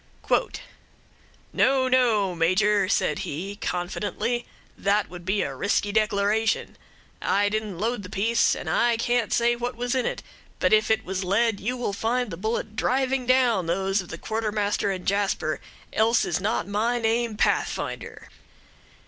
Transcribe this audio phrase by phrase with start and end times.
[1.53, 6.75] "'No, no, Major,' said he, confidently, 'that would be a risky declaration.
[7.21, 8.67] I didn't load the piece, and
[8.99, 10.23] can't say what was in it;
[10.57, 14.17] but if it was lead, you will find the bullet driving down those of the
[14.17, 15.61] Quartermaster and Jasper,
[15.93, 18.27] else is not my name Pathfinder.'